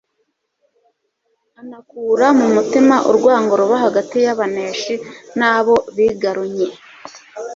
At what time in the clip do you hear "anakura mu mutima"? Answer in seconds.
1.59-2.95